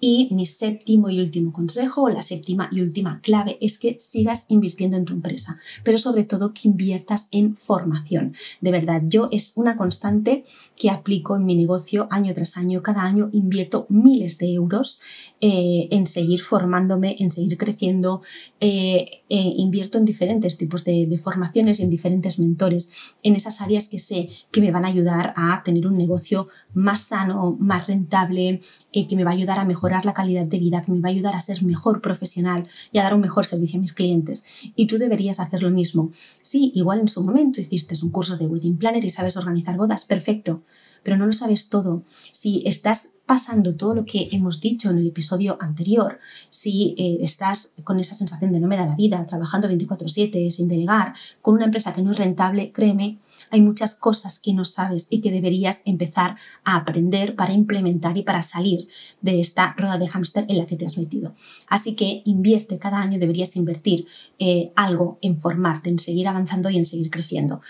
Y 0.00 0.28
mi 0.32 0.46
séptimo 0.46 1.10
y 1.10 1.20
último 1.20 1.52
consejo, 1.52 2.08
la 2.08 2.22
séptima 2.22 2.68
y 2.70 2.80
última 2.80 3.20
clave, 3.20 3.58
es 3.60 3.78
que 3.78 3.96
sigas 3.98 4.46
invirtiendo 4.48 4.96
en 4.96 5.04
tu 5.04 5.12
empresa, 5.12 5.56
pero 5.82 5.98
sobre 5.98 6.24
todo 6.24 6.52
que 6.52 6.68
inviertas 6.68 7.28
en 7.30 7.56
formación. 7.56 8.34
De 8.60 8.70
verdad, 8.70 9.02
yo 9.06 9.28
es 9.32 9.52
una 9.56 9.76
constante 9.76 10.44
que 10.76 10.90
aplico 10.90 11.36
en 11.36 11.44
mi 11.44 11.54
negocio 11.54 12.08
año 12.10 12.34
tras 12.34 12.56
año. 12.56 12.82
Cada 12.82 13.02
año 13.02 13.30
invierto 13.32 13.86
miles 13.88 14.38
de 14.38 14.52
euros 14.52 15.00
eh, 15.40 15.88
en 15.90 16.06
seguir 16.06 16.40
formándome, 16.40 17.16
en 17.18 17.30
seguir 17.30 17.56
creciendo. 17.56 18.20
Eh, 18.60 19.22
eh, 19.28 19.52
invierto 19.56 19.98
en 19.98 20.04
diferentes 20.04 20.56
tipos 20.56 20.84
de, 20.84 21.06
de 21.06 21.18
formaciones 21.18 21.80
en 21.80 21.90
diferentes 21.90 22.38
mentores, 22.38 22.90
en 23.22 23.34
esas 23.36 23.60
áreas 23.60 23.88
que 23.88 23.98
sé 23.98 24.28
que 24.50 24.60
me 24.60 24.70
van 24.70 24.84
a 24.84 24.88
ayudar 24.88 25.32
a 25.36 25.62
tener 25.64 25.86
un 25.86 25.96
negocio 25.96 26.46
más 26.72 27.02
sano, 27.02 27.56
más 27.58 27.86
rentable, 27.86 28.60
que 28.92 29.16
me 29.16 29.24
va 29.24 29.30
a 29.30 29.34
ayudar 29.34 29.58
a 29.58 29.64
mejorar 29.64 29.83
la 30.04 30.14
calidad 30.14 30.46
de 30.46 30.58
vida, 30.58 30.82
que 30.82 30.92
me 30.92 31.00
va 31.00 31.08
a 31.08 31.12
ayudar 31.12 31.34
a 31.34 31.40
ser 31.40 31.62
mejor 31.62 32.00
profesional 32.00 32.66
y 32.92 32.98
a 32.98 33.02
dar 33.02 33.14
un 33.14 33.20
mejor 33.20 33.44
servicio 33.44 33.78
a 33.78 33.80
mis 33.80 33.92
clientes. 33.92 34.44
Y 34.76 34.86
tú 34.86 34.98
deberías 34.98 35.40
hacer 35.40 35.62
lo 35.62 35.70
mismo. 35.70 36.10
Sí, 36.42 36.72
igual 36.74 37.00
en 37.00 37.08
su 37.08 37.22
momento 37.22 37.60
hiciste 37.60 37.94
un 38.02 38.10
curso 38.10 38.36
de 38.36 38.46
Wedding 38.46 38.76
Planner 38.76 39.04
y 39.04 39.10
sabes 39.10 39.36
organizar 39.36 39.76
bodas, 39.76 40.04
perfecto 40.04 40.62
pero 41.04 41.16
no 41.16 41.26
lo 41.26 41.32
sabes 41.32 41.68
todo. 41.68 42.02
Si 42.32 42.62
estás 42.66 43.10
pasando 43.26 43.74
todo 43.76 43.94
lo 43.94 44.04
que 44.04 44.28
hemos 44.32 44.60
dicho 44.60 44.90
en 44.90 44.98
el 44.98 45.06
episodio 45.06 45.56
anterior, 45.60 46.18
si 46.50 46.94
eh, 46.98 47.18
estás 47.20 47.74
con 47.84 48.00
esa 48.00 48.14
sensación 48.14 48.52
de 48.52 48.60
no 48.60 48.68
me 48.68 48.76
da 48.76 48.86
la 48.86 48.96
vida, 48.96 49.24
trabajando 49.26 49.68
24/7, 49.68 50.50
sin 50.50 50.66
delegar, 50.66 51.14
con 51.40 51.54
una 51.54 51.66
empresa 51.66 51.92
que 51.92 52.02
no 52.02 52.10
es 52.10 52.18
rentable, 52.18 52.72
créeme, 52.72 53.18
hay 53.50 53.60
muchas 53.60 53.94
cosas 53.94 54.38
que 54.38 54.52
no 54.52 54.64
sabes 54.64 55.06
y 55.10 55.20
que 55.20 55.30
deberías 55.30 55.82
empezar 55.84 56.36
a 56.64 56.76
aprender 56.76 57.36
para 57.36 57.52
implementar 57.52 58.16
y 58.16 58.22
para 58.22 58.42
salir 58.42 58.88
de 59.20 59.40
esta 59.40 59.73
rueda 59.76 59.98
de 59.98 60.08
hámster 60.08 60.46
en 60.48 60.58
la 60.58 60.66
que 60.66 60.76
te 60.76 60.86
has 60.86 60.98
metido. 60.98 61.34
Así 61.68 61.94
que 61.94 62.22
invierte, 62.24 62.78
cada 62.78 63.00
año 63.00 63.18
deberías 63.18 63.56
invertir 63.56 64.06
eh, 64.38 64.72
algo 64.76 65.18
en 65.22 65.36
formarte, 65.36 65.90
en 65.90 65.98
seguir 65.98 66.28
avanzando 66.28 66.70
y 66.70 66.76
en 66.76 66.84
seguir 66.84 67.10
creciendo. 67.10 67.60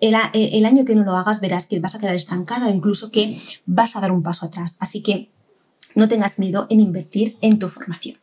Eh, 0.00 0.12
el, 0.32 0.64
año 0.64 0.84
que 0.84 0.94
no 0.94 1.04
lo 1.04 1.14
hagas 1.16 1.40
verás 1.40 1.66
que 1.66 1.78
vas 1.78 1.94
a 1.94 1.98
quedar 1.98 2.14
estancada 2.14 2.68
o 2.68 2.70
incluso 2.70 3.10
que 3.10 3.36
vas 3.66 3.96
a 3.96 4.00
dar 4.00 4.12
un 4.12 4.22
paso 4.22 4.46
atrás. 4.46 4.76
Así 4.80 5.02
que 5.02 5.30
no 5.94 6.08
tengas 6.08 6.38
miedo 6.38 6.66
en 6.70 6.80
invertir 6.80 7.36
en 7.42 7.58
tu 7.58 7.68
formación. 7.68 8.16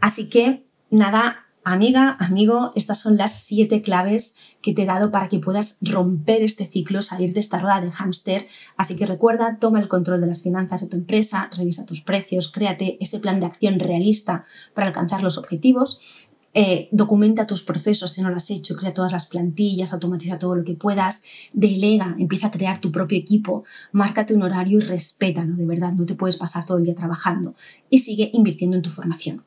Así 0.00 0.28
que 0.28 0.64
nada, 0.90 1.46
amiga, 1.64 2.16
amigo, 2.20 2.72
estas 2.74 3.00
son 3.00 3.16
las 3.16 3.32
siete 3.32 3.82
claves 3.82 4.56
que 4.62 4.72
te 4.72 4.82
he 4.82 4.86
dado 4.86 5.10
para 5.10 5.28
que 5.28 5.38
puedas 5.38 5.78
romper 5.80 6.42
este 6.42 6.66
ciclo, 6.66 7.02
salir 7.02 7.32
de 7.32 7.40
esta 7.40 7.58
rueda 7.58 7.80
de 7.80 7.90
hámster. 7.90 8.46
Así 8.76 8.96
que 8.96 9.06
recuerda, 9.06 9.58
toma 9.60 9.80
el 9.80 9.88
control 9.88 10.20
de 10.20 10.26
las 10.26 10.42
finanzas 10.42 10.80
de 10.80 10.88
tu 10.88 10.96
empresa, 10.96 11.50
revisa 11.56 11.86
tus 11.86 12.00
precios, 12.00 12.50
créate 12.50 12.96
ese 13.00 13.20
plan 13.20 13.40
de 13.40 13.46
acción 13.46 13.78
realista 13.78 14.44
para 14.74 14.88
alcanzar 14.88 15.22
los 15.22 15.38
objetivos 15.38 16.31
eh, 16.54 16.88
documenta 16.92 17.46
tus 17.46 17.62
procesos 17.62 18.10
si 18.10 18.20
no 18.20 18.30
lo 18.30 18.36
has 18.36 18.50
hecho, 18.50 18.76
crea 18.76 18.92
todas 18.92 19.12
las 19.12 19.26
plantillas, 19.26 19.92
automatiza 19.92 20.38
todo 20.38 20.54
lo 20.54 20.64
que 20.64 20.74
puedas, 20.74 21.22
delega, 21.52 22.14
empieza 22.18 22.48
a 22.48 22.50
crear 22.50 22.80
tu 22.80 22.92
propio 22.92 23.18
equipo, 23.18 23.64
márcate 23.92 24.34
un 24.34 24.42
horario 24.42 24.78
y 24.78 24.82
respétalo, 24.82 25.56
de 25.56 25.66
verdad, 25.66 25.92
no 25.92 26.04
te 26.04 26.14
puedes 26.14 26.36
pasar 26.36 26.66
todo 26.66 26.78
el 26.78 26.84
día 26.84 26.94
trabajando 26.94 27.54
y 27.88 28.00
sigue 28.00 28.30
invirtiendo 28.34 28.76
en 28.76 28.82
tu 28.82 28.90
formación. 28.90 29.44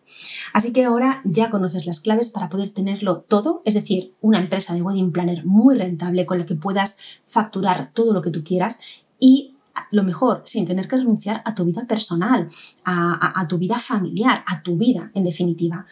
Así 0.54 0.74
que 0.74 0.86
ahora 0.86 1.22
ya 1.26 1.50
conoces 1.50 1.86
las 1.86 2.00
claves 2.00 2.30
para 2.30 2.50
poder 2.50 2.70
tenerlo 2.70 3.26
todo, 3.28 3.62
es 3.66 3.76
decir, 3.76 4.14
una 4.22 4.40
empresa 4.40 4.74
de 4.74 4.82
wedding 4.82 5.12
planner 5.12 5.46
muy 5.46 5.76
rentable 5.76 6.26
con 6.26 6.40
la 6.40 6.46
que 6.46 6.56
puedas 6.56 6.98
facturar 7.26 7.92
todo 7.94 8.14
lo 8.14 8.22
que 8.22 8.32
tú 8.32 8.44
quieras 8.44 8.80
y 9.20 9.55
lo 9.92 10.04
mejor, 10.04 10.42
sin 10.46 10.66
tener 10.66 10.88
que 10.88 10.98
renunciar 10.98 11.42
a 11.46 11.56
tu 11.56 11.66
vida 11.66 11.86
personal, 11.86 12.48
a 12.84 13.46
tu 13.48 13.58
vida 13.58 13.80
familiar, 13.80 14.44
a 14.48 14.62
tu 14.64 14.78
vida, 14.78 15.12
en 15.14 15.24
definitiva. 15.24 15.86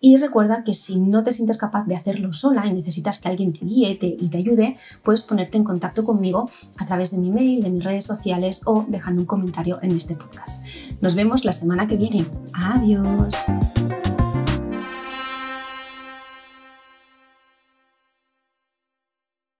Y 0.00 0.16
recuerda 0.16 0.64
que 0.64 0.72
si 0.72 0.98
no 0.98 1.22
te 1.22 1.32
sientes 1.32 1.58
capaz 1.58 1.84
de 1.86 1.94
hacerlo 1.94 2.32
sola 2.32 2.66
y 2.66 2.72
necesitas 2.72 3.18
que 3.18 3.28
alguien 3.28 3.52
te 3.52 3.66
guíe 3.66 3.98
y 4.00 4.28
te 4.28 4.38
ayude, 4.38 4.76
puedes 5.02 5.22
ponerte 5.22 5.58
en 5.58 5.64
contacto 5.64 6.04
conmigo 6.04 6.48
a 6.78 6.86
través 6.86 7.10
de 7.10 7.18
mi 7.18 7.30
mail, 7.30 7.62
de 7.62 7.70
mis 7.70 7.84
redes 7.84 8.04
sociales 8.04 8.62
o 8.64 8.86
dejando 8.88 9.20
un 9.20 9.26
comentario 9.26 9.78
en 9.82 9.96
este 9.96 10.14
podcast. 10.14 10.64
Nos 11.02 11.14
vemos 11.14 11.44
la 11.44 11.52
semana 11.52 11.86
que 11.86 11.96
viene. 11.96 12.26
Adiós. 12.54 13.34